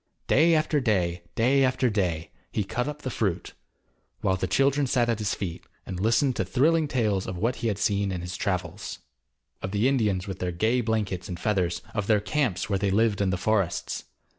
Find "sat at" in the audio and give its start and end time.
4.87-5.19